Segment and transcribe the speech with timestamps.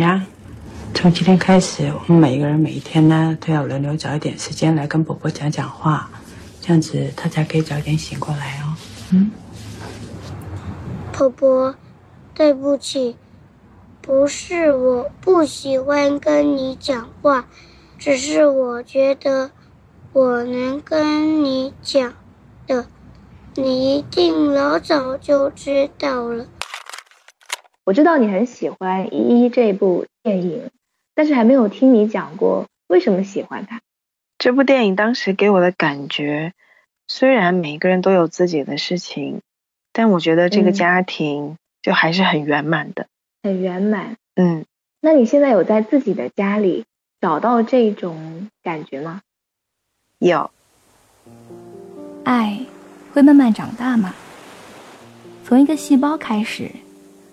[0.00, 0.24] 呀，
[0.94, 6.08] 从今天开始，我们每一个人每一天呢，都要轮流找一点时间来跟伯伯讲讲话，
[6.62, 8.74] 这样子他才可以早点醒过来哦。
[9.12, 9.30] 嗯，
[11.12, 11.74] 婆婆，
[12.32, 13.16] 对不起，
[14.00, 17.44] 不是我不喜欢跟你讲话，
[17.98, 19.50] 只是我觉得
[20.14, 22.14] 我能跟你讲
[22.66, 22.86] 的，
[23.54, 26.46] 你一定老早就知道了。
[27.90, 30.70] 我知道你很喜欢《一一》这部电影，
[31.16, 33.80] 但是还没有听你讲过为什么喜欢它。
[34.38, 36.52] 这部电影当时给我的感觉，
[37.08, 39.40] 虽然每个人都有自己的事情，
[39.92, 43.08] 但我觉得这个家庭就还是很圆满的。
[43.42, 44.16] 很圆满。
[44.36, 44.64] 嗯，
[45.00, 46.84] 那你现在有在自己的家里
[47.20, 49.20] 找到这种感觉吗？
[50.20, 50.48] 有。
[52.22, 52.60] 爱
[53.12, 54.14] 会慢慢长大吗？
[55.42, 56.70] 从一个细胞开始。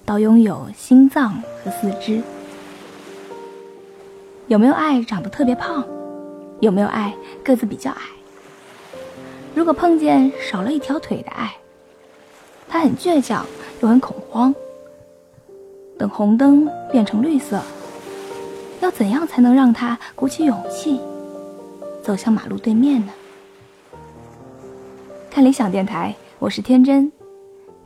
[0.07, 2.23] 到拥有心脏和四肢，
[4.47, 5.85] 有没有爱长得特别胖？
[6.61, 7.13] 有没有爱
[7.43, 8.01] 个子比较矮？
[9.53, 11.53] 如果碰见少了一条腿的爱，
[12.69, 13.45] 他很倔强
[13.81, 14.55] 又很恐慌。
[15.99, 17.61] 等红灯变成绿色，
[18.79, 21.01] 要怎样才能让他鼓起勇气
[22.01, 23.11] 走向马路对面呢？
[25.29, 27.11] 看理想电台，我是天真。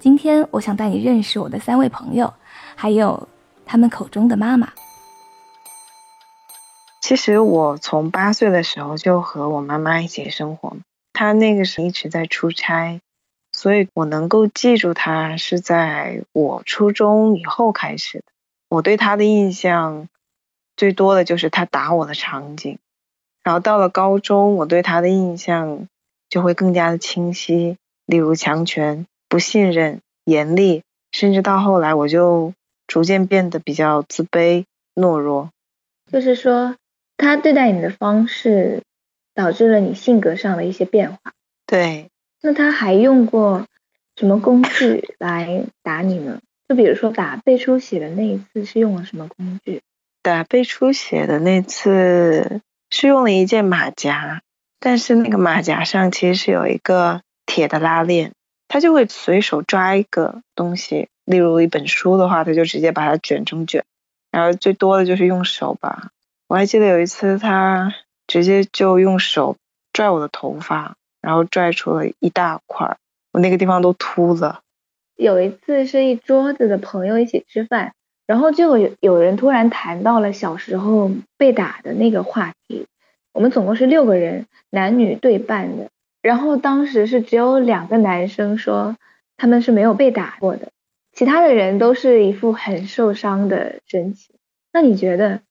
[0.02, 2.34] 今天我想带你认识我的三位朋友，
[2.76, 3.30] 还有
[3.68, 4.74] 他们口中的妈妈。
[7.00, 10.76] 其实我从八岁的时候就和我妈妈一起生活，
[11.14, 13.00] 她那个时候一直在出差，
[13.52, 18.24] 所以我能够记住她是在我初中以后开始的。
[18.70, 20.10] 我对她的印象
[20.76, 22.80] 最多的就是她打我的场景，
[23.44, 25.88] 然后到了高中，我对她的印象
[26.28, 27.78] 就会更加的清晰，
[28.08, 29.06] 例如强权。
[29.32, 32.54] 不信任、严厉，甚至到后来，我就
[32.86, 35.52] 逐渐变得比较自卑、懦弱。
[36.12, 36.76] 就是说，
[37.16, 38.84] 他对待你的方式，
[39.34, 41.32] 导致了你性格上的一些变化。
[41.66, 42.10] 对。
[42.42, 43.68] 那他还用过
[44.18, 46.42] 什么工具来打你呢？
[46.68, 49.82] 就比如说打背出血的那一次，是用了什么工具？
[50.22, 52.60] 打背出血的那次
[52.90, 54.42] 是用了一件马甲，
[54.82, 58.34] 但是那个马甲上其实是有一个铁的拉链。
[58.72, 63.84] 他就会随手抓一个东西，例如一本书的话，他就直接把它卷成卷，
[64.32, 66.12] 然后最多的就是用手吧。
[66.48, 67.94] 我还记得有一次，他
[68.28, 69.58] 直接就用手
[69.92, 72.96] 拽我的头发，然后拽出了一大块，
[73.34, 74.62] 我那个地方都秃了。
[75.18, 77.94] 有一次是一桌子的朋友一起吃饭，
[78.26, 82.88] 然后就有有人突然谈到了小时候被打的那个话题。
[83.34, 85.90] 我们总共是六个人，男女对半的。
[86.22, 88.96] 然后当时是只有两个男生说
[89.38, 90.70] 他们是没有被打过的，
[91.14, 94.36] 其他的人都是一副很受伤的神情。
[94.72, 95.42] 那你觉得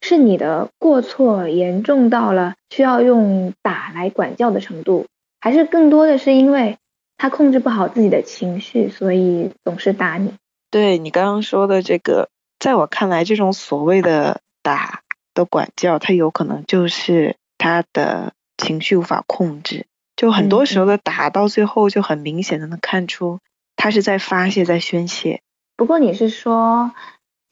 [0.00, 5.06] 是你的过错严重到了需要用打来管教的程度，
[5.40, 6.78] 还是更多的是因为
[7.18, 10.32] 他控制不好自己的情绪，所以总是打你？
[10.70, 15.02] 对你刚刚说的这个，在我看来，这种所谓的打
[15.34, 19.84] 的管教，他有可能就是他的情绪无法控制。
[20.20, 23.38] 就很多时候的打到最后就很明显的能看出
[23.74, 25.40] 他是在发泄在宣泄。
[25.78, 26.92] 不过你是说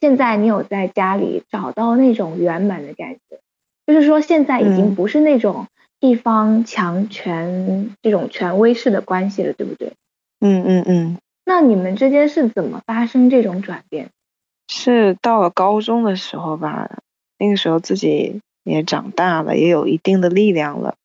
[0.03, 3.41] 现在你有在家里找到那种圆满的感觉，
[3.87, 5.67] 就是说现在已经不是那种
[5.99, 9.95] 一方强权这种权威式的关系了，对不对？
[10.41, 11.19] 嗯嗯嗯。
[11.47, 14.11] 那你们之间是怎么发生这种转变？
[14.69, 16.99] 是到了高中的时候吧，
[17.39, 20.97] 那个时候自己也长大了，也有一定的力量了。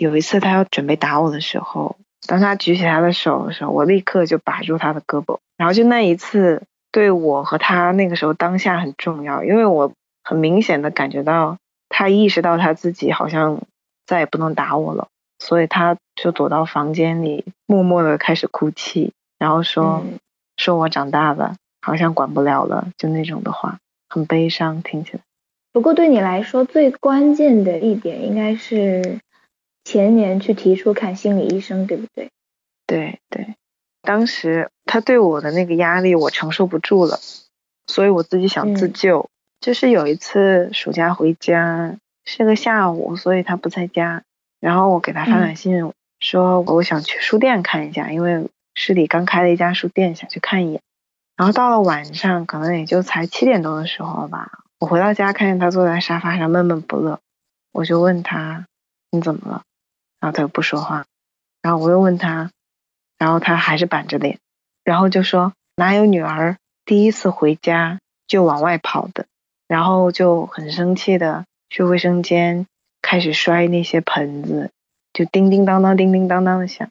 [0.00, 1.96] 有一次他要准备打我的时候，
[2.26, 5.38] 当他举起他的手的时候，我立刻就把住他的胳膊。
[5.58, 9.92] 然后就那一次，对我和他那个时候当下很重要，因为我
[10.24, 11.58] 很明显的感觉到
[11.90, 13.60] 他意识到他自己好像
[14.06, 15.08] 再也不能打我了，
[15.38, 20.02] 所以他就躲到房间里，默默的开始哭泣，然后说
[20.56, 23.78] 说我长大了，好像管不了了，就那种的话，
[24.08, 25.20] 很悲伤，听起来。
[25.72, 29.18] 不过对你来说，最关键的一点应该是。
[29.90, 32.30] 前年去提出看心理医生，对不对？
[32.86, 33.56] 对对，
[34.02, 37.18] 当时他对我的那个压力我承受不住了，
[37.88, 39.28] 所以我自己想自救。
[39.60, 44.22] 就是有一次暑假回家是个下午，所以他不在家，
[44.60, 50.80] 然后我给他发短信说我想去书店看一下，因为市里刚开了一家书店，想去看一眼。
[51.36, 57.18] 然后到了晚上，可能也就才七点多的时候吧，我回到家看见他坐在沙发上闷闷不乐，
[57.72, 58.66] 我就问他
[59.10, 59.62] 你怎么了？
[60.20, 61.06] 然后他又不说话，
[61.62, 62.50] 然后我又问他，
[63.18, 64.38] 然后他还是板着脸，
[64.84, 69.26] 然后就说哪有女儿第一次回家就往外跑的？
[69.66, 72.66] 然后就很生气的去卫生间
[73.00, 74.70] 开始摔那些盆子，
[75.12, 76.88] 就叮叮当当、叮叮当当的响。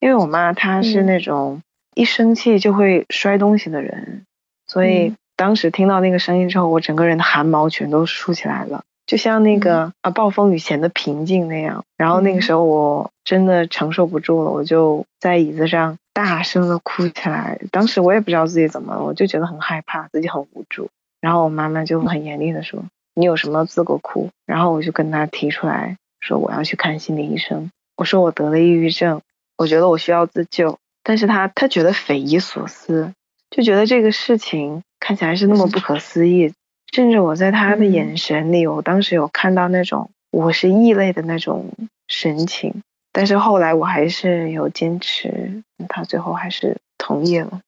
[0.00, 1.62] 因为我妈她是那种
[1.94, 4.24] 一生气就会摔东西的人，
[4.66, 8.84] 所以当时听到那个声音之后，我整个人的汗毛全都竖起来了。
[9.06, 17.60] 就像那个啊暴风雨前的平静那样，然后那个时候我真的承受不住了，我就在椅子上大声的哭起来。
[17.70, 20.88] 当时我也不知道自己怎么了，我就觉得很害怕，自己很无助。
[21.20, 22.82] 然后我妈妈就很严厉的说
[23.14, 29.20] ：“你有什么资格哭？”然后我就跟她提出来说我要去看心理医生，我说我得了抑郁症，
[29.56, 30.78] 我觉得我需要自救。
[31.02, 33.12] 但是她她觉得匪夷所思，
[33.50, 36.52] 就觉得这个事情看起来是那么不可思议。
[36.94, 41.72] 甚至我在他的眼神里，我当时有看到那种我是异类的那种
[42.06, 47.62] 神情，但是后来我还是有坚持，他最后还是同意了。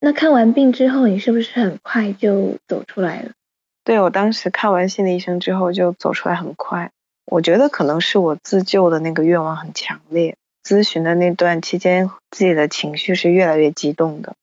[0.00, 3.32] 那看完病之后，你是不是很快就走出来了？
[3.84, 6.90] 对我当时看完心理医生之后就走出来很快，
[7.26, 10.36] 我觉得可能是我自救的那个愿望很强烈。
[10.66, 14.36] 咨询的那段期间，自己的情绪是越来越激动的，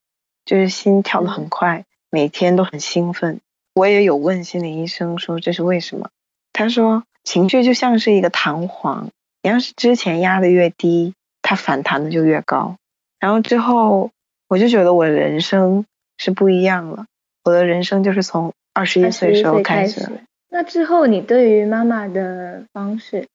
[0.45, 3.39] 就是心跳的很快，每天都很兴奋。
[3.73, 6.09] 我也有问心理医生说这是为什么，
[6.51, 9.09] 他说情绪就像是一个弹簧，
[9.41, 12.75] 你要是之前压的越低，它反弹的就越高。
[13.19, 14.11] 然后之后
[14.47, 15.85] 我就觉得我的人生
[16.17, 17.05] 是不一样了，
[17.43, 20.09] 我的人生就是从二十一岁时候开始。
[20.49, 23.27] 那之后你对于妈妈的方式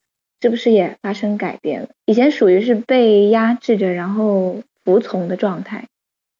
[0.42, 1.88] 是不是也发生改变了？
[2.04, 5.86] 以前属于是被压制着，然后服从的状态。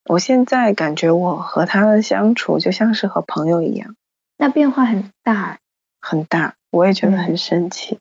[0.08, 3.96] 我现在感觉我和他的相处就像是和朋友一样，
[4.36, 5.58] 那变化很大，
[6.00, 7.98] 很大，我也觉得很生气。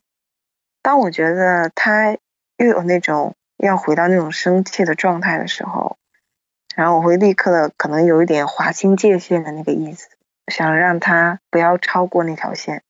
[0.83, 2.15] 当我觉得他
[2.57, 5.97] 又有那种要回到那种生气的状态的时候，
[6.75, 10.07] 然后我会立刻的可能有一点划清界限的那个意思，
[10.51, 12.83] 想让他不要超过那条线。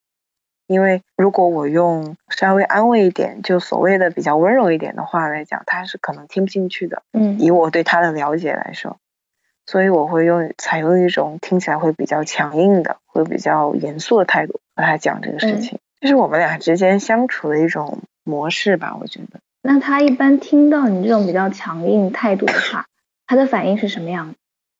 [0.67, 7.03] 因为如果我用稍微安慰一点，就所谓的比较温柔一点的话来讲，他是可能听不进去的。
[7.13, 8.97] 嗯，以我对他的了解来说。
[9.65, 19.39] 所以我会用采用一种听起来会比较强硬的，会比较严肃的态度和他讲这个事情，这是我们俩之间相处的一种模式吧，我觉得。
[19.63, 22.85] 那他一般听到你这种比较强硬态度的话，
[23.25, 24.35] 他的反应是什么样的？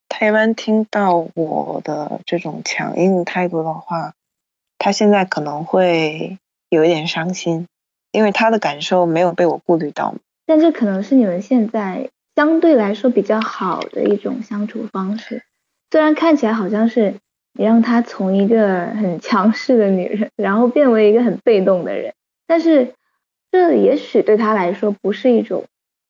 [0.07, 4.13] 他一般听到我的这种强硬态度的话，
[4.77, 6.37] 他现在可能会
[6.69, 7.67] 有一点伤心，
[8.11, 10.13] 因为他的感受没有被我顾虑到。
[10.45, 12.11] 但这可能是你们现在。
[12.35, 15.43] 相对来说比较好的一种相处方式，
[15.89, 17.15] 虽然看起来好像是
[17.53, 22.13] 你让他从一个很强势的女人，然后变为一个很被动的人，
[22.45, 22.93] 但是
[23.51, 25.63] 这也许对他来说不是一种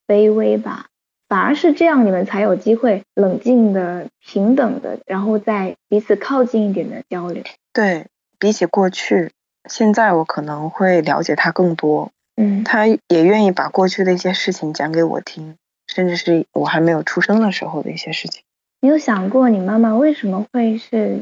[0.07, 0.87] 卑微吧，
[1.29, 7.43] 反而是这样，你们才有机会冷静的、平等的，然后再彼此靠近一点的交流。
[7.71, 8.07] 对
[8.39, 9.31] 比起过去，
[9.69, 15.55] 现在我可能会了解他更多，嗯，他也愿意把过去的一些事情讲给我听。
[15.95, 18.43] 甚至是我还没有出生的时候的一些事情。
[18.81, 21.21] 你有想过你妈妈为什么会是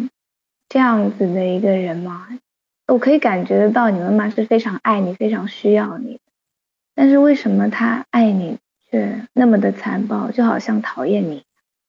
[0.68, 2.28] 这样子的一个人吗？
[2.88, 6.20] 我可以感觉得到你妈妈是非常爱你、非常需要你，
[6.96, 8.58] 但是为什么她爱你
[8.90, 11.44] 却那么的残暴，就好像讨厌你？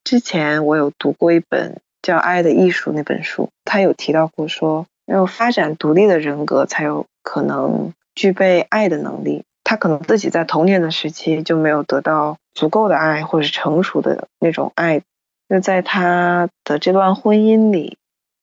[0.04, 9.44] 之前我有读过一本叫《爱的艺术》那本书，他有提到过说，要发展独立的人格才有可能具备爱的能力。
[9.64, 15.00] 他可能自己在童年的时期就没有得到足够的爱，或者是成熟的那种爱。
[15.49, 17.97] 那在他的这段婚姻里，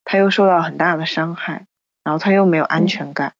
[0.03, 1.65] 他又受到很大的伤害，
[2.03, 3.33] 然后他又没有安全感，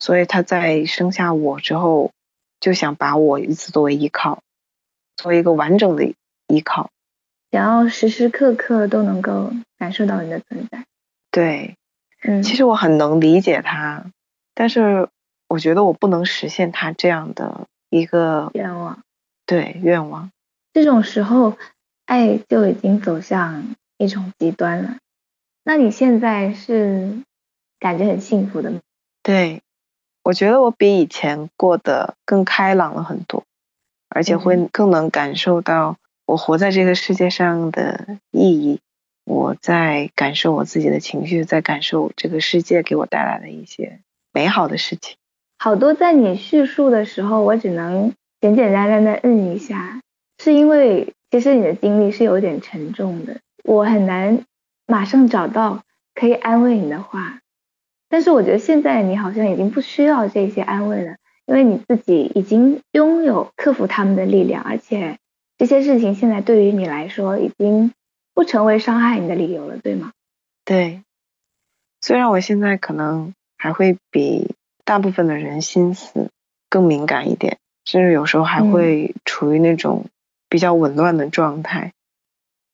[0.00, 2.10] 所以他在生下我之后，
[2.58, 4.42] 就想把我一直作为依靠，
[5.16, 6.12] 作为一个完整的
[6.48, 6.90] 依靠，
[7.52, 10.84] 想要时时刻刻都能够感受到你的存在。
[11.30, 11.76] 对，
[12.22, 14.04] 嗯，其实我很能理解他，
[14.52, 15.08] 但是。
[15.50, 19.02] 我觉得我不能实现他这样的一个愿望，
[19.46, 20.30] 对愿望。
[20.72, 21.58] 这种时候，
[22.06, 24.98] 爱就已经走向一种极端了。
[25.64, 27.24] 那你现在是
[27.80, 28.78] 感觉很幸福的吗？
[29.24, 29.62] 对，
[30.22, 33.42] 我觉得我比以前过得更开朗了很多，
[34.08, 38.78] 而且会更能感受到我活在这个世界上的意义。
[39.24, 43.98] 我在感受我自己的情绪，在感受这个世界给我带来的一些
[44.32, 45.16] 美好的事情。
[45.62, 50.00] 好多在你叙述的时候，我只能简简单单的嗯一下，
[50.38, 54.46] 是因为其实你的经历是有点沉重的，我很难
[54.86, 55.82] 马上找到
[56.14, 57.40] 可以安慰你的话。
[58.08, 65.18] 但是我觉得现在你好像已经不需要这些安慰了，因为你自己已经拥有克服他们的力量，而且
[65.58, 67.92] 这些事情现在对于你来说已经
[68.32, 70.12] 不成为伤害你的理由了，对吗？
[70.64, 71.02] 对。
[72.00, 74.54] 虽然我现在可能还会比
[74.90, 76.32] 大部分的人心思
[76.68, 80.06] 更敏感一点，甚至有时候还会处于那种
[80.48, 81.92] 比较紊乱的状态，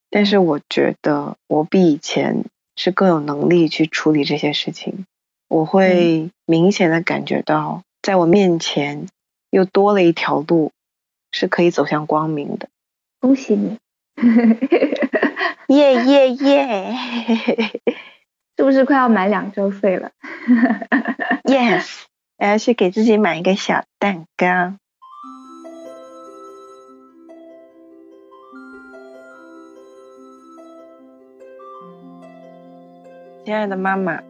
[0.09, 5.05] 但是我觉得我比以前是更有能力去处理这些事情。
[5.49, 9.09] 我会明显的感觉到，在我面前
[9.51, 10.73] 又多了一条路，
[11.33, 12.71] 是可以走向光明的。
[13.21, 13.77] 恭喜你！
[15.69, 16.97] 耶 耶耶！
[18.57, 20.13] 是不是快要满两周岁了？
[21.45, 22.05] Yes，
[22.39, 24.75] 我要去给自己买一个小蛋糕。
[33.45, 34.23] 亲爱的妈妈，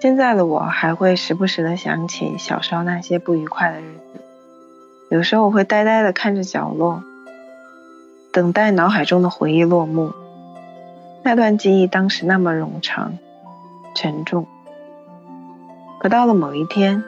[0.00, 4.20] 现在的我还会时不时的想起小时候那些不愉快的日子，
[5.10, 7.02] 有时候我会呆呆的看着角落，
[8.32, 10.12] 等待脑海中的回忆落幕。
[11.24, 13.18] 那段记忆当时那么冗长。
[13.94, 14.46] 沉重。
[16.00, 17.02] 可到了某一天，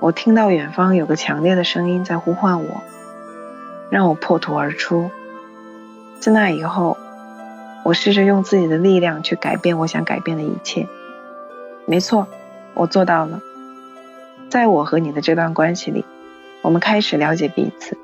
[0.00, 2.82] 我听到远方有个强烈的声音在呼唤我，
[3.90, 5.10] 让我破土而出。
[6.20, 6.96] 自那以后，
[7.84, 10.88] 我试着用自己的力量去改变我想改变的一切。
[11.84, 12.26] 没错，
[12.74, 13.40] 我做到了。
[14.48, 16.04] 在我和你的这段关系里，
[16.62, 17.98] 我们开始了解彼此，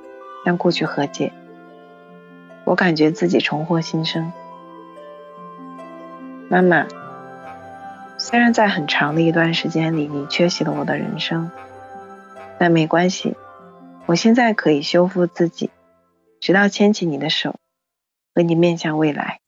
[0.45, 1.33] 向过去和解。
[2.65, 4.33] 我感觉自己重获新生，
[6.49, 6.87] 妈妈。
[8.25, 11.51] 虽然在很长的一段时间里，你缺席了我的人生，
[12.59, 13.37] 但没关系，
[14.07, 15.69] 我现在可以修复自己，
[16.41, 17.57] 直到牵起你的手，
[18.35, 19.41] 和你面向未来。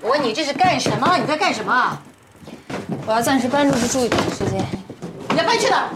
[0.00, 1.18] 我问你这是干什么？
[1.18, 2.00] 你在干什么？
[3.06, 4.64] 我要暂时搬出去住一段时间。
[5.28, 5.90] 你要搬去哪？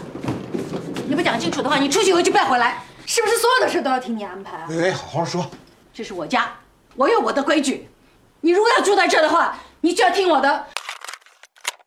[1.08, 2.82] 你不讲清楚的话，你出去以后就别回来。
[3.06, 4.66] 是不是所有的事都要听你安排？
[4.68, 5.50] 薇薇，好好说。
[5.90, 6.52] 这是我家，
[6.96, 7.88] 我有我的规矩。
[8.44, 10.66] 你如果要住在这的话，你就要听我的。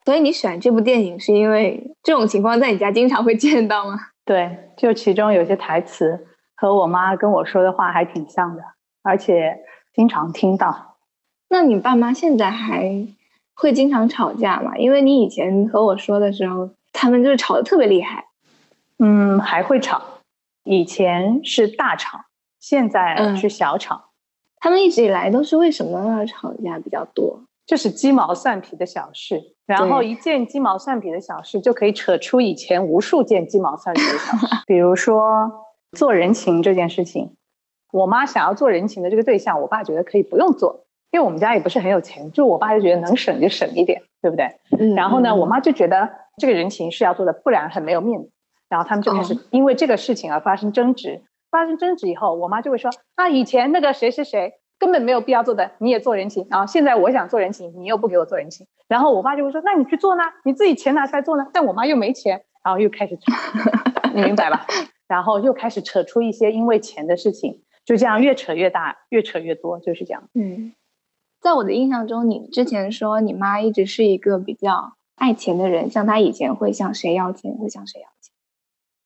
[0.03, 3.95] 所以你选这部电影是因为这种情况在你家经常会见到吗？
[4.25, 8.63] 对，就其中有些台词和我妈跟我说的话还挺像的，
[9.03, 9.59] 而且
[9.93, 10.95] 经常听到。
[11.49, 13.05] 那你爸妈现在还
[13.53, 14.75] 会经常吵架吗？
[14.77, 18.25] 因为你以前和我说的时候，他们就是吵得特别厉害。
[18.97, 20.01] 嗯，还会吵，
[20.63, 22.21] 以前是大吵，
[22.59, 24.05] 现在是小吵。
[24.59, 27.41] 他们一直以来都是为什么要吵架比较多？
[27.65, 34.47] 就是鸡毛蒜皮的小事，然后一件鸡毛蒜皮的小事就可以扯出以前无数件鸡毛蒜皮的小事。
[34.65, 35.51] 比如说
[35.91, 37.35] 做人情这件事情，
[37.91, 44.49] 我妈想要做人情的这个对象，我爸觉得可以不用做，因为我们家也不是很有钱，就我爸就觉得能省就省一点，对不对？
[44.79, 44.95] 嗯。
[44.95, 48.31] 然后呢，我妈就觉得这个人情是要做的，不然很没有面子。
[48.69, 51.21] 然后他们就开始因为这个事情而发生争执。
[51.57, 56.45] 发生争执以后，我妈就会说：“啊，以前那个谁谁谁根本没有必要做的，你也做人情。
[56.51, 58.67] 然后现在我想做人情，你又不给我做人情。
[58.87, 60.21] 然后我爸就会说：那你去做呢？
[60.45, 61.47] 你自己钱拿出来做呢？
[61.51, 63.33] 但我妈又没钱，然后又开始吵，
[64.13, 64.67] 你明白吧？
[65.07, 70.29] 然后又开始扯出一些因为钱的事情，就这样越扯越大，越扯越多，就是这样。
[70.35, 70.73] 嗯，
[71.41, 78.31] 在我的印象中，你之前说你妈一直是一个比较爱钱的人，像她以前会向谁要钱，会向谁要钱？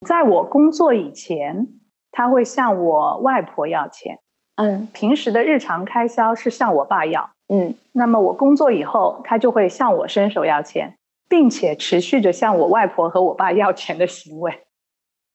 [0.06, 1.78] 在我工作以前。
[2.12, 4.20] 他会向我外婆要钱，
[4.56, 10.98] 嗯，平时的日常开销是向我爸要，嗯，那么我工作以后，他就会向我伸手要钱，
[11.30, 14.64] 并且持续着向我外婆和我爸要钱的行为。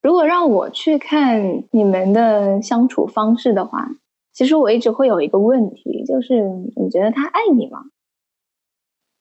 [0.02, 3.88] 如果让我去看你们的相处方式的话，
[4.32, 6.42] 其实我一直会有一个问题，就是
[6.76, 7.80] 你觉得他爱你吗？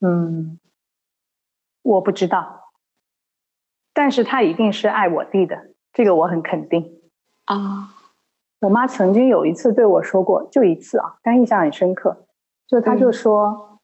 [0.01, 0.59] 嗯，
[1.81, 2.71] 我不知道，
[3.93, 7.01] 但是他一定是爱我弟的，这个我很肯定。
[7.45, 7.89] 啊，
[8.61, 12.25] 我妈曾经有一次对我说过，就一次啊，但印象很深刻。
[12.67, 13.79] 就她就说，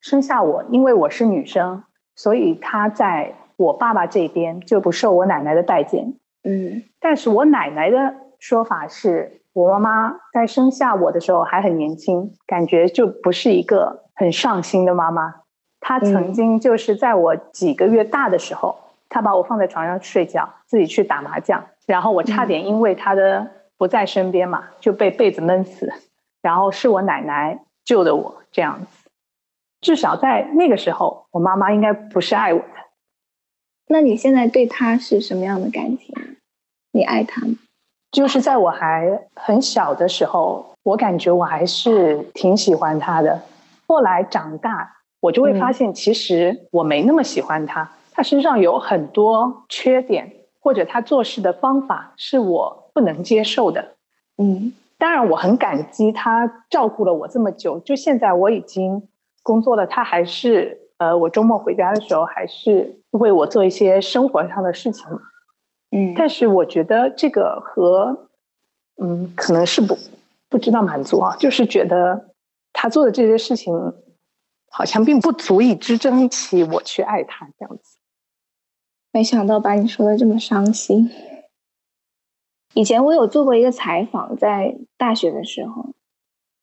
[0.00, 1.84] 生下我，因为我是女生，
[2.16, 6.14] 所以她在我爸爸这边就不受我奶奶的待见。
[6.44, 15.34] 嗯，但是我奶奶的说法是，我妈妈在生下我的时候还很年轻，感觉就不是一个很上心的妈妈。
[15.80, 18.74] 她曾经就是在我几个月大的时候，
[19.10, 21.62] 她把我放在床上睡觉，自己去打麻将。
[21.86, 25.92] 然后我差点因为他的不在身边嘛，就被被子闷死。
[26.40, 29.08] 然后是我奶奶救的我，这样子。
[29.80, 32.74] 至少在那个时候，我妈妈应该不是爱我的。
[33.88, 36.14] 那你现在对他是什么样的感情？
[36.92, 37.54] 你爱他吗？
[38.10, 43.40] 就是在我还很小的时候，我感觉我还是挺喜欢他的。
[43.86, 50.32] 后来长大，我就会发现，其实我没那么喜欢他，他身上有很多缺点。
[50.62, 53.96] 或者他做事的方法是我不能接受的，
[54.38, 59.08] 嗯，当然我很感激他照顾了我这么久，就现在我已经
[59.42, 65.04] 工作了，他还是呃，我周末回家的时候还是为我做一些生活上的事情。
[65.90, 68.28] 嗯，但是我觉得这个和
[69.02, 69.98] 嗯，可能是不
[70.48, 72.28] 不知道满足啊，就是觉得
[72.72, 73.74] 他做的这些事情
[74.70, 77.91] 好像并不足以支撑起我去爱他这样子。
[79.12, 81.10] 没想到把你说的这么伤心。
[82.74, 85.90] 以前我有做过一个采访，在大学的时候，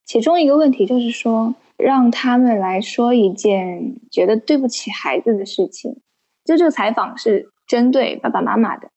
[0.04, 6.02] 其中一个问题就是说，让他们来说一件觉得对不起孩子的事情。
[6.44, 8.90] 就这个采访是针对爸爸妈妈的，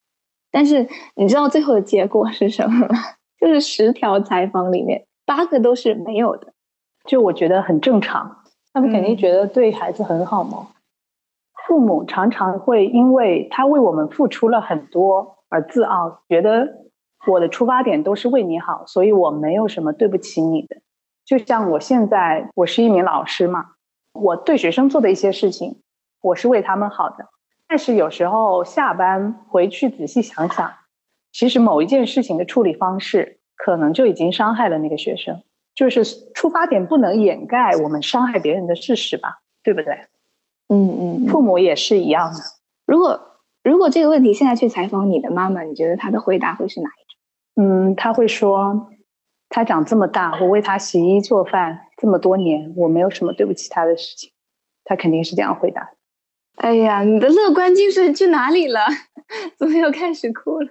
[0.51, 2.97] 但是你知道最后的结果是什么吗？
[3.39, 6.55] 就是十条采访里面八个都是没有的。
[7.05, 10.69] 就我觉得很正常，他们肯定觉得对孩子很好嘛。
[11.73, 16.69] 父母常常会因为他为我们付出了很多而自傲，觉得。
[17.27, 20.77] 我的出发点都是为你好，所以我没有什么对不起你的。
[21.25, 23.71] 就像我现在，我是一名老师嘛，
[24.13, 25.81] 我对学生做的一些事情，
[26.21, 27.25] 我是为他们好的。
[27.69, 30.71] 但是有时候下班回去仔细想想，
[31.33, 35.41] 其实某一件事情的处理方式，可能就已经伤害了那个学生。
[35.75, 39.97] 就是出发点不能掩盖我们伤害别人的事实吧，对不对？
[40.73, 42.39] 嗯嗯，父母也是一样的。
[42.87, 43.21] 如果
[43.63, 47.03] 如果这个问题现在去采访你的妈妈，你觉得她的回答会是哪一
[47.61, 47.65] 种？
[47.65, 48.89] 嗯，她会说，
[49.49, 54.31] 她长这么大，我为她洗衣做饭这么多年，我没有什么对不起她的事情，
[54.85, 55.91] 她肯定是这样回答。
[56.57, 58.81] 哎呀，你的乐观精神去哪里了？
[59.59, 60.71] 怎么又开始哭了？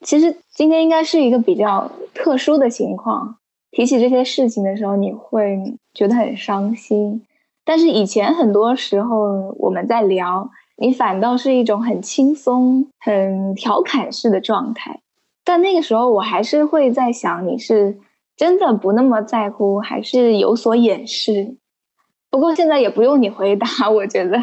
[0.00, 3.38] 其实今天应该是一个比较特殊的情况，
[3.70, 7.26] 提起这些事情的时候，你会觉得很伤心。
[7.64, 15.00] 但是以前很多时候我们在聊，你反倒是一种很轻松、很调侃式的状态。
[15.44, 17.98] 但那个时候，我还是会在想，你是
[18.36, 21.56] 真的不那么在乎，还是有所掩饰？
[22.30, 24.40] 不过现在也不用你回答，我觉得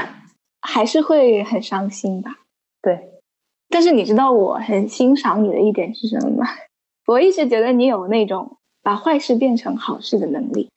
[0.60, 2.38] 还是会很伤心吧。
[2.80, 2.98] 对，
[3.68, 6.46] 但是你知道我很欣赏你的一点是什么吗？
[7.06, 10.70] 我一直觉得你有那种把坏事变成好事的能力。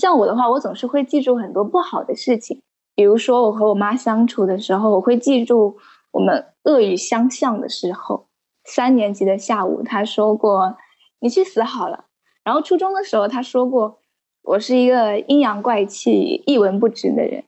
[0.00, 2.62] 像我的话，我总是会记住很多不好的事情，
[2.94, 5.76] 比如说我和我妈相处的时候，我会记住
[6.12, 8.26] 我们恶语相向的时候。
[8.64, 10.76] 三年级的下午，她说过
[11.20, 12.06] ：“你去死好了。”
[12.42, 13.98] 然后初中的时候，她说过
[14.42, 17.44] ：“我是一个阴阳怪气、一文不值的人。”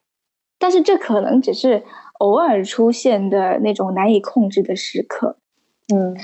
[0.60, 1.82] 但是这可能只是
[2.18, 5.36] 偶尔出现的那种难以控制的时刻。
[5.92, 6.14] 嗯，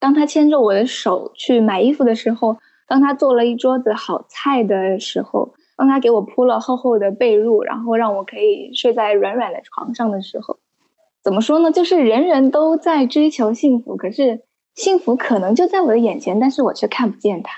[0.00, 2.56] 当他牵着我的手去买衣服的时候，
[2.92, 10.58] 当他做了一桌子好菜的时候，当他给我铺了厚厚的被褥，然后让我可以睡在软软的床上的时候。
[11.24, 11.72] 怎么说呢？
[11.72, 14.42] 就是人人都在追求幸福，可是
[14.74, 17.54] 幸福可能就在我的眼前，但是我却看不见它。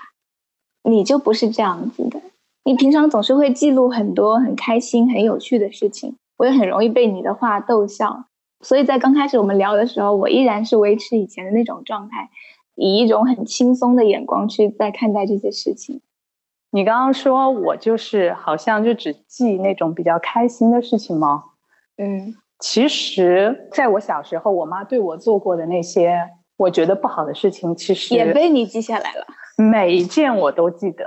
[0.85, 2.21] 你就不是这样子的，
[2.63, 8.27] 你平常总是会记录很多很开心、很有趣的事情，我也很容易被你的话逗笑。
[8.61, 12.31] 所以在刚开始我们聊的时候，我依然是维持以前的那种状态，
[12.75, 16.01] 以一种很轻松的眼光去在看待这些事情。
[16.71, 21.45] 你刚刚说我就是好像就只记那种比较开心的事情吗？
[21.99, 22.35] 嗯。
[22.61, 29.27] 其实，在我小时候，我妈对我做过的那些我觉得不好的事情，其实也被你记下来了。
[29.59, 31.05] 每一件我都记得，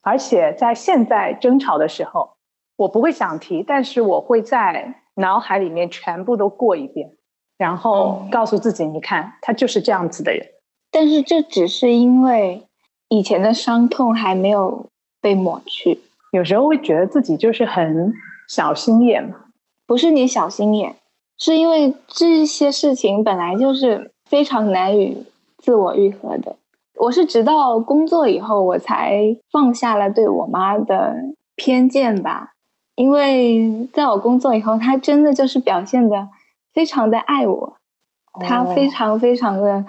[0.00, 2.36] 而且在现在争吵的时候，
[2.76, 7.16] 我不会想提，但是我会在脑海里面全部都过一遍，
[7.58, 10.46] 然后告诉自己：你看，他就是这样子的人。
[10.94, 12.62] 但是这只是因为
[13.08, 14.86] 以前的伤痛还没有
[15.20, 15.98] 被抹去。
[16.30, 18.14] 有时候会觉得自己就是很
[18.48, 19.34] 小心眼嘛。
[19.88, 20.94] 不是你小心眼，
[21.36, 25.26] 是因为这些事情本来就是非常难以
[25.58, 26.54] 自我愈合的。
[26.94, 31.16] 我是直到工作以后，我才放下了对我妈的
[31.56, 32.52] 偏见吧。
[32.94, 36.28] 因为在我工作以后，她真的就是表现的
[36.72, 37.76] 非常的爱我，
[38.40, 39.84] 她非常非常的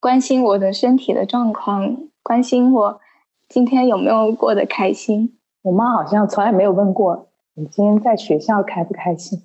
[0.00, 3.00] 关心我的身体的状况，关心我
[3.48, 5.38] 今天有没有过得开心。
[5.62, 7.28] 我妈好像从来没有问过。
[7.54, 9.42] 你今天在学校开不开心？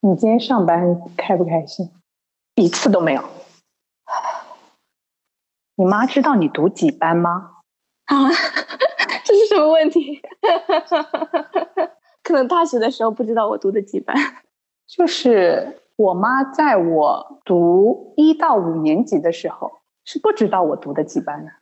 [0.00, 1.90] 你今天上班开不开心？
[2.56, 3.22] 一次都没有。
[5.76, 7.58] 你妈知道你读几班吗？
[8.06, 8.28] 啊，
[9.24, 10.20] 这是什么问题？
[12.24, 14.16] 可能大学的时候不知道我读的几班。
[14.86, 19.70] 就是我妈在我读一到五年级的时候
[20.04, 21.52] 是不知道我读的几班的，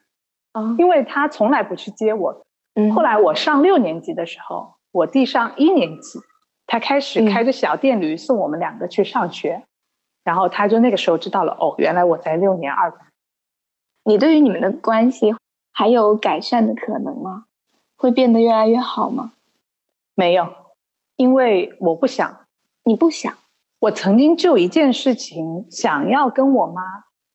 [0.51, 2.45] 啊，因为他从来不去接我。
[2.75, 4.75] 嗯，后来我上六年级的时候。
[4.93, 6.19] 我弟上一年级，
[6.67, 9.63] 他开始开着小电驴送我们两个去上学，
[10.25, 12.99] 然后他就那个时候知道了，哦，原来我在六年二班。
[14.03, 15.33] 你对于你们的关系
[15.71, 17.45] 还有改善的可能吗？
[17.95, 19.31] 会变得越来越好吗？
[20.13, 20.53] 没有，
[21.15, 22.41] 因为我不想。
[22.83, 23.33] 你不想？
[23.79, 26.81] 我曾经就一件事情想要跟我妈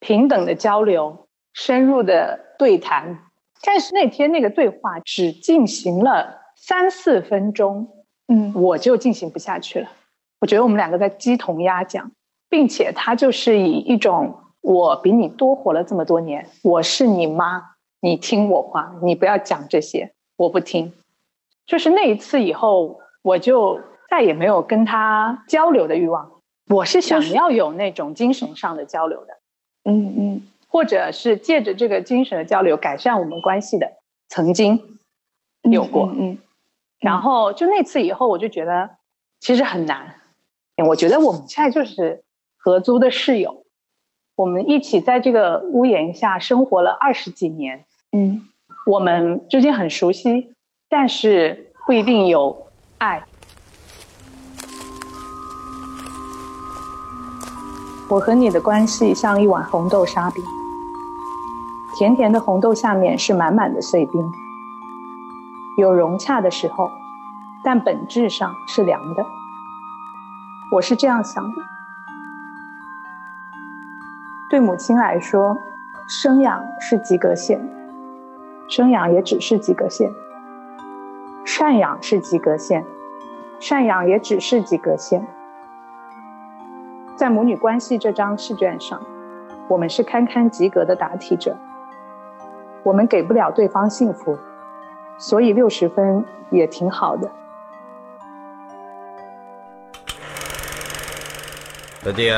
[0.06, 3.18] 平等的交流、深入的对谈，
[3.64, 7.88] 但是那天那个对话只进行了三四分钟，
[8.28, 9.88] 嗯，我就进行不下去了。
[10.38, 12.12] 我觉得我们两个在鸡同鸭讲，
[12.48, 17.60] 并且他就是以一种我比你多活了这么多年，我是你妈，
[18.00, 20.92] 你听我话，你不要讲这些，我不听。
[21.66, 26.30] 就是那一次以后，我就再也没有跟他交流的欲望。
[26.68, 29.35] 我是想要有那种精神上的交流的，
[29.86, 33.92] 嗯嗯，或者是借着这个精神的交流改善我们关系的，
[34.28, 34.98] 曾经
[35.62, 36.38] 有过，嗯。
[36.98, 38.90] 然后就那次以后，我就觉得
[39.38, 40.14] 其实很难。
[40.86, 42.24] 我觉得我们现在就是
[42.56, 43.64] 合租的室友，
[44.34, 47.84] 我们一起在这个屋檐下生活了二十几年。
[48.12, 48.48] 嗯，
[48.86, 50.52] 我们之间很熟悉，
[50.88, 52.66] 但是不一定有
[52.98, 53.22] 爱。
[58.08, 60.44] 我和你的关系像一碗红豆沙饼，
[61.98, 64.32] 甜甜的红豆下面是满满的碎冰，
[65.76, 66.88] 有融洽的时候，
[67.64, 69.26] 但本质上是凉的。
[70.70, 71.62] 我是这样想的：
[74.48, 75.58] 对母亲来说，
[76.06, 77.60] 生养是及格线，
[78.68, 80.08] 生养也只是及格线；
[81.44, 82.84] 赡养是及格线，
[83.58, 85.26] 赡养也只是及格线。
[87.16, 89.00] 在母女关系这张试卷上，
[89.68, 91.56] 我们是堪堪及格的答题者。
[92.82, 94.38] 我们给不了对方幸福，
[95.18, 97.30] 所以六十分也挺好的。
[102.04, 102.30] 小弟，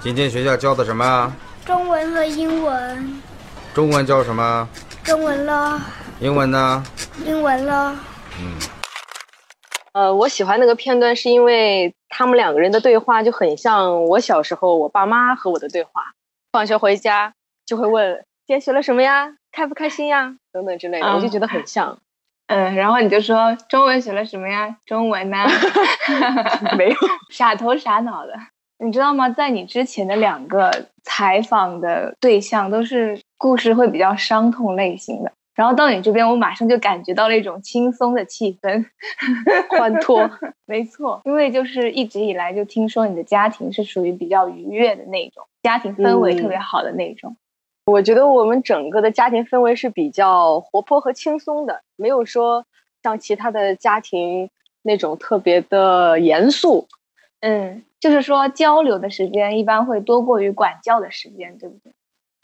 [0.00, 1.32] 今天学校教的什么？
[1.66, 3.20] 中文和英文。
[3.74, 4.68] 中文教什么？
[5.02, 5.80] 中文了。
[6.20, 6.84] 英文呢？
[7.26, 7.96] 英文了。
[8.40, 8.73] 嗯。
[9.94, 16.12] 呃，我喜欢那个片段，是因为他们两个人的对话就很像我小时候我爸妈和我的对话。
[16.50, 17.32] 放学回家
[17.64, 21.98] 就会问今天学了什么呀，开不开心呀，等等之类的，我就觉得很像。
[22.48, 24.76] 嗯，然后你就说中文学了什么呀？
[24.84, 25.46] 中文呢？
[26.76, 26.96] 没有，
[27.30, 28.34] 傻头傻脑的。
[28.78, 29.30] 你知道吗？
[29.30, 38.86] 在你之前的两个采访的对象都是故事会比较伤痛类型的，然后到你这边，我马上就感觉到了一种轻松的气氛，
[39.78, 40.30] 欢脱。
[40.66, 47.36] 没错，因为就是一直以来就听说你的家庭是属于比较愉悦的那种，家庭氛围特别好的那种。
[47.86, 52.64] 我觉得我们整个的家庭氛围是比较活泼和轻松的，没有说
[53.02, 54.48] 像其他的家庭
[54.82, 56.88] 那种特别的严肃。
[57.40, 61.92] 嗯，就是说交流的时间一般会多过于管教的时间，对不对？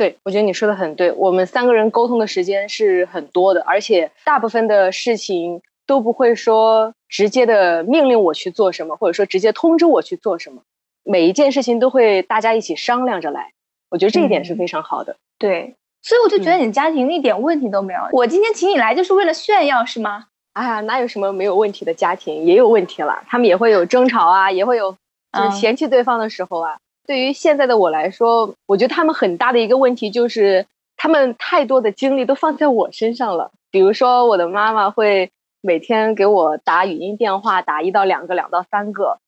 [0.00, 1.12] 对，我觉得你说的很对。
[1.12, 10.62] 我们三个人沟通的时间是很多的，而且大部分的事情都不会说直接的命令我去做什么，或者说直接通知我去做什么。
[11.04, 13.52] 每一件事情都会大家一起商量着来，
[13.90, 15.16] 我觉得这一点是非常好的。
[15.38, 18.00] 对，所以我就觉得你家庭一点问题都没有。
[18.12, 20.28] 我今天请你来就是为了炫耀，是吗？
[20.54, 23.22] 哎呀，哪有什么没有问题的家庭，也有问题了。
[23.28, 24.96] 他们也会有争吵啊，也会有
[25.36, 26.78] 就是嫌弃对方的时候啊。
[27.10, 30.64] 对于现在的我来说，我觉得他们很大的一个问题就是，
[30.96, 33.50] 他们太多的精力都放在我身上了。
[33.72, 39.18] 比如说，我的妈妈会每天给我打语音电话，打一到两个，两到三个。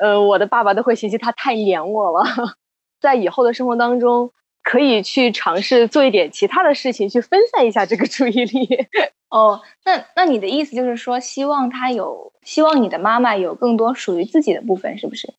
[0.00, 2.24] 呃，我的爸爸都会嫌弃他太黏我了。
[3.02, 8.86] 在以后的生活当中，可以去尝试做一点其他的事情，去分散一下这个注意力。
[9.28, 15.34] 哦，那那你的意思就是说，希望他有，希望你的妈妈有更多属于自己的部分，是不是？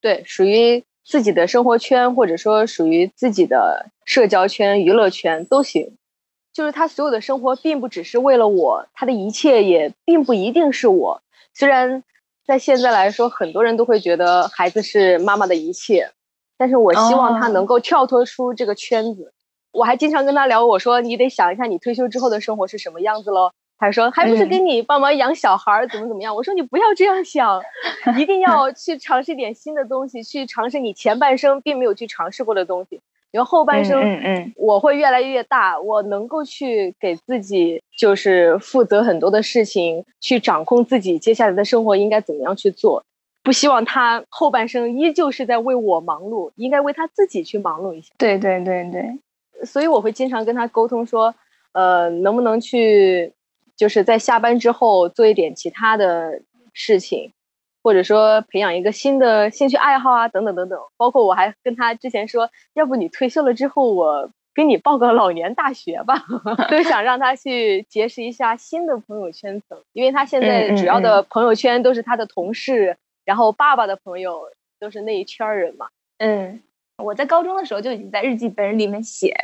[0.00, 5.96] 对，属于自己的生活圈，或者说属于自己的社交圈、娱乐圈都行。
[6.52, 11.20] 就是他所有的生活，并不只是为了我，他的一切也并不一定是我。
[11.52, 12.04] 虽然
[12.46, 16.12] 在现在来说，很多人都会觉得孩子是妈妈的一切，
[16.56, 19.32] 但是我希望他能够跳脱出这个圈子。
[19.72, 23.50] 我还经常跟他聊，我说你得想一下你退休之后的生活是什么样子喽。
[23.78, 26.34] 他说还不是给你帮忙养小孩儿，怎么怎么样？
[26.34, 27.60] 我说你不要这样想，
[28.18, 33.00] 一定要 去尝试一点新的东西，去尝试你前半生并没有去尝试过的东西。
[33.30, 43.02] 然后后半生，嗯嗯，我会越来越大，我能够去给自己就是负责很多的事情，去掌控自己接下来的生活应该怎么样去做。
[43.42, 48.14] 不希望他后半生依旧是在为我忙碌，应该为他自己去忙碌一下。
[48.16, 49.18] 对对对对。
[49.64, 51.34] 所以我会经常跟他沟通说，
[51.72, 53.32] 呃，能不能去，
[53.76, 57.32] 就是在下班之后做一点其他的事情，
[57.82, 60.78] 或者说培养一个新的兴趣爱好啊，等等等等。
[60.96, 66.24] 包括我还跟他之前说，要不你退休了之后，我给你报个老年大学吧，
[66.70, 74.42] 都想让他去结识一下新的朋友圈层，因为他现在主要的朋友圈都是他的同事，然后爸爸的朋友
[74.78, 75.88] 都是那一圈人嘛。
[76.18, 76.62] 嗯，
[76.98, 79.34] 我在高中的时候就已经在日记本里面写，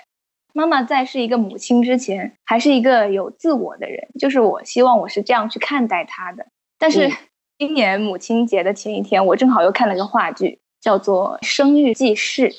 [0.53, 6.47] 妈妈在是一个母亲之前，还是一个有自我的人，就是我希望我是这样去看待她的。
[6.79, 7.11] 但是
[7.59, 12.51] 今年母亲节的前一天，我正好又看了个话剧，叫做《生育记事》。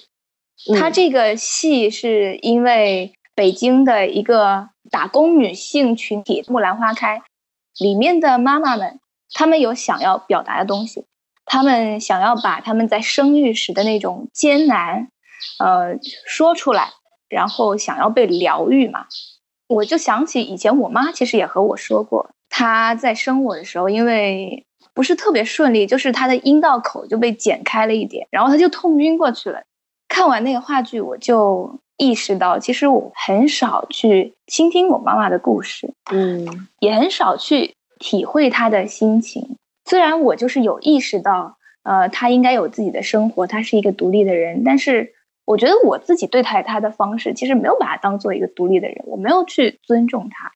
[0.80, 7.24] 它这个戏是因为北京的一个打工女性群体“木兰花开”
[7.80, 9.00] 里面的妈妈们，
[9.34, 11.06] 她们有想要表达的东西，
[11.46, 15.08] 她们想要把她们在生育时的那种艰难，
[15.58, 16.90] 呃，说出来，
[17.32, 19.08] 然后想要被疗愈嘛。
[19.68, 29.64] 我就想起以前我妈其实也和我说过，她在生我的时候，因为不是特别顺利，就是她的阴道口就被剪开了一点，然后她就痛晕过去了。
[30.10, 39.56] 看完那个话剧，我就意识到，其实我很少去倾听我妈妈的故事，嗯，也很少去体会她的心情。
[39.86, 45.14] 虽然我就是有意识到，呃，她应该有自己的生活，她是一个独立的人，但是
[45.52, 50.54] 我觉得我自己对待他的方式，其实没有把他当做一个独立的人，我没有去尊重他，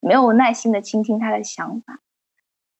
[0.00, 2.00] 没有耐心的倾听他的想法。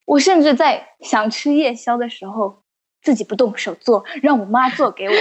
[0.04, 2.58] 我甚至在想吃夜宵的时候。
[3.04, 5.14] 自己不动手做，让我妈做给我，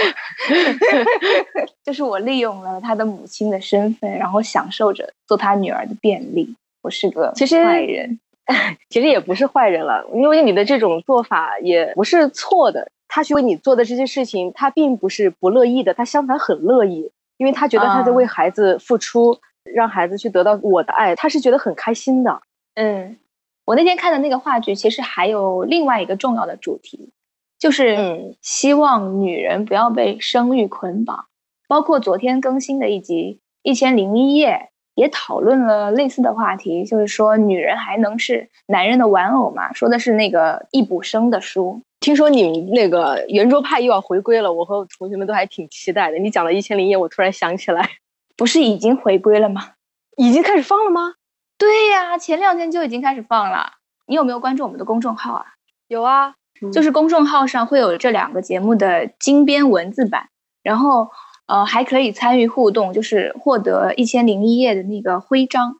[1.84, 6.56] 就是我利用了他的母亲的身份，然后享受着做他女儿的便利。
[6.80, 8.18] 我是个其实坏人，
[8.88, 12.90] 其实也不是坏人了，因为你的这种做法也不是错的。
[13.08, 22.40] 他去为你做的这些事情，他并不是不乐意的，他相反很乐意，因为他觉得他在为孩子付出，让孩子去得到我的爱，他是觉得很开心的。
[22.74, 23.16] 嗯，
[23.64, 27.12] 我那天看的那个话剧，其实还有另外一个重要的主题。
[27.56, 31.26] 就是希望女人不要被生育捆绑，
[31.66, 39.72] 包括昨天更新的一集《一千零一夜》也讨论了类似的话题，就是说女人还能是男人的玩偶吗？
[39.72, 41.82] 说的是那个易卜生的书。
[42.00, 46.18] 听说你们那个圆桌派又要回归了，我和同学们都还挺期待的。
[46.18, 47.88] 你讲了一千零一夜，我突然想起来，
[48.36, 49.72] 不是已经回归了吗？
[50.16, 51.14] 已经开始放了吗？
[51.56, 53.72] 对呀，前两天就已经开始放了。
[54.06, 55.46] 你有没有关注我们的公众号啊？
[55.88, 56.34] 有啊。
[56.72, 60.28] 就是公众号上会有这两个节目的精编文字版，
[60.62, 61.10] 然后
[61.46, 65.78] 呃还可以参与互动，就是获得一千零一夜的那个徽章，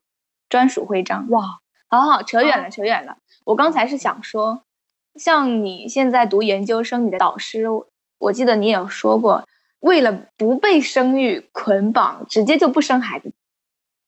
[0.49, 1.27] 专属徽章。
[1.29, 3.17] 哇，好好扯远了，扯远了。
[3.45, 4.61] 我刚才是想说，
[5.15, 7.65] 像你现在读研究生，你的导师，
[8.19, 9.47] 我记得你也有说过，
[9.79, 13.31] 为了不被生育捆绑，直接就不生孩子。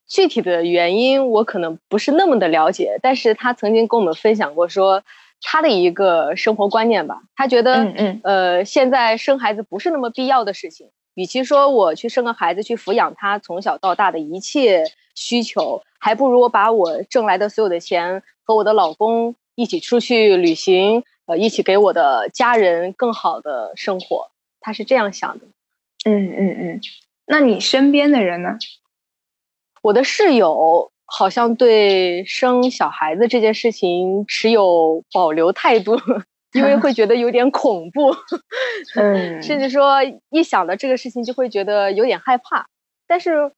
[0.07, 5.03] 具体的原因我可能不是那么的了解，但是他曾经跟我们分享过说。
[5.39, 10.89] 他的一个生活观念吧，他觉得，嗯嗯，呃，现在生孩子不是那么必要的事情。
[11.17, 14.83] 与其说我去生个孩子去抚养他从小到大的一切
[15.15, 24.29] 需求，还不如我把我挣来的所有的钱和我的老公一起出去旅行，呃，一起给我的家人更好的生活。
[24.59, 25.45] 他是这样想的。
[26.05, 26.81] 嗯嗯嗯，
[27.25, 28.59] 那你身边的人呢？
[29.81, 30.91] 我的室友。
[31.09, 35.95] 好像对生小孩子这件事情持有保留态度，
[36.53, 38.15] 因为会觉得有点恐怖
[38.95, 39.97] 嗯，甚至说
[40.29, 42.67] 一想到这个事情就会觉得有点害怕。
[43.07, 43.51] 但是，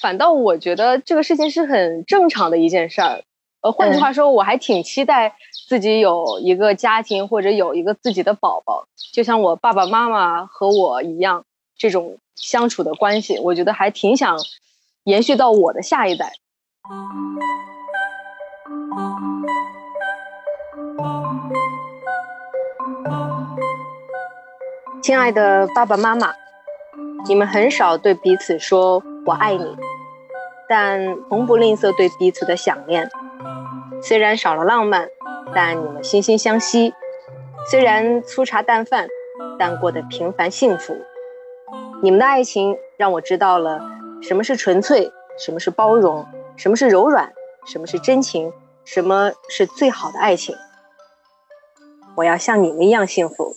[0.00, 3.22] 反倒我觉得这个事情是很正常的一件事儿。
[3.60, 5.36] 呃，换句话说，我还挺期待
[5.68, 11.44] 自己有一个家庭或者有一个自己的宝宝，就像我爸爸妈妈和我一样
[11.76, 14.36] 这种相处的关系，我觉得还挺想
[15.04, 16.32] 延续到我的下一代。
[25.02, 26.32] 亲爱的爸爸妈妈，
[27.26, 29.76] 你们很少对彼此说“我爱你”，
[30.68, 33.10] 但从不吝啬对彼此的想念。
[34.00, 35.08] 虽然少了浪漫，
[35.54, 36.92] 但你们惺惺相惜；
[37.70, 39.08] 虽然粗茶淡饭，
[39.58, 40.96] 但过得平凡幸福。
[42.02, 43.80] 你们的爱情让我知道了
[44.20, 46.26] 什么是纯粹，什么是包容。
[46.56, 47.32] 什么是柔软？
[47.64, 48.52] 什么是真情？
[48.84, 50.54] 什么是最好的爱情？
[52.16, 53.56] 我要像你们一样幸福。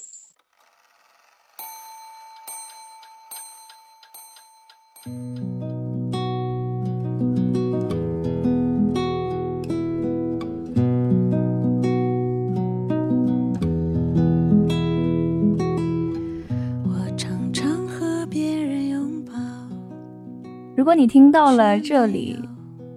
[20.75, 22.37] 如果你听到了这里。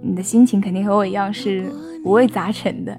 [0.00, 1.70] 你的心情肯定和我一样是
[2.04, 2.98] 五味杂陈的。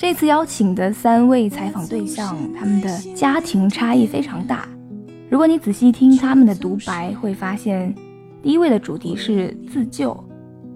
[0.00, 4.66] 这次邀请的三位采访对象，他们的家庭差异非常大。
[5.28, 7.94] 如果你仔细听他们的独白，会发现
[8.42, 10.16] 第一位的主题是自救，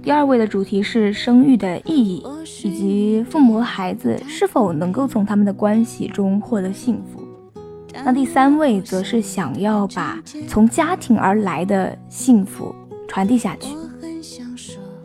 [0.03, 2.23] 第二位的主题是生育的意义，
[2.65, 7.23] 以及父母和孩子是否能够从他们的关系中获得幸福。
[8.05, 12.75] 那第三位则是想要把从家庭而来的幸福
[13.09, 13.75] 传递下去。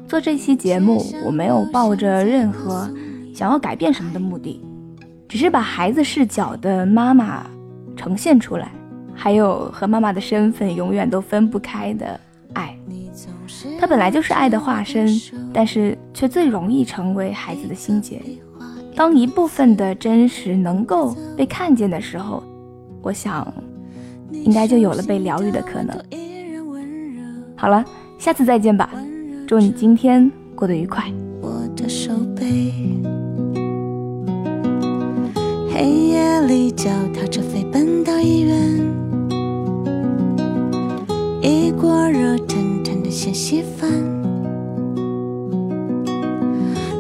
[0.10, 2.90] 做这期节目，我没有抱着任何
[3.40, 4.62] 想要改变什么的目的，
[5.26, 7.46] 只是把孩子视角的妈妈
[7.96, 8.70] 呈现出来，
[9.16, 12.20] 还有和妈妈的身份永远都分不开的
[12.52, 12.78] 爱。
[13.80, 15.08] 它本来就是爱的化身，
[15.54, 18.22] 但是却最容易成为孩子的心结。
[18.94, 22.44] 当一部分的真实能够被看见的时候。
[23.02, 23.48] 我想，
[24.34, 25.98] 应该就有了被疗愈的可能。
[27.56, 27.86] 好了，
[28.18, 28.90] 下次再见吧，
[29.48, 31.10] 祝你今天过得愉快。
[35.80, 38.54] 黑夜里，脚踏车飞奔到医院，
[41.42, 43.90] 一锅热腾腾的鲜稀饭，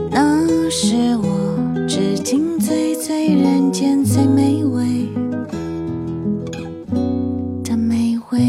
[0.09, 5.09] 那是我至今最最人间最美味。
[7.65, 8.39] 的美味。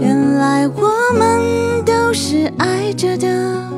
[0.00, 3.68] 原来，我们都是爱着的，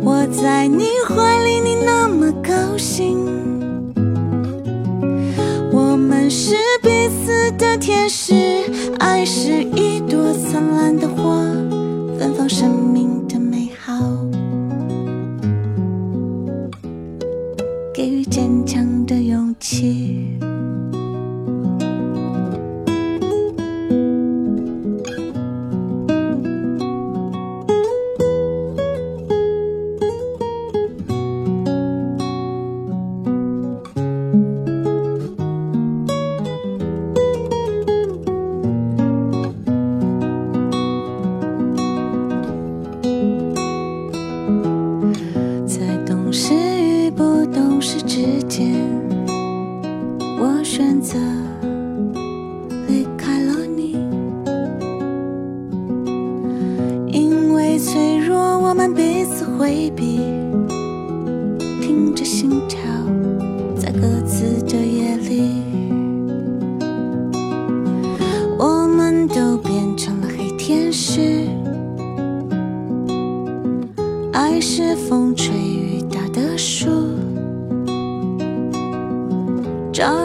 [0.00, 0.84] 我在你
[2.92, 3.16] 心。
[5.72, 8.34] 我们是彼此的天使，
[8.98, 9.61] 爱是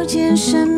[0.08, 0.76] 是一